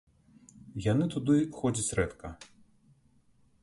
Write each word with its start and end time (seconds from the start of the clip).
Яны 0.85 1.05
туды 1.17 1.37
ходзяць 1.59 1.95
рэдка. 2.01 2.27